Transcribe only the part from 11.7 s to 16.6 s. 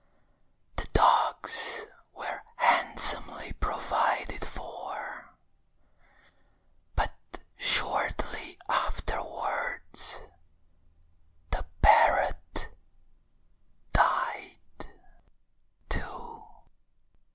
parrot died too.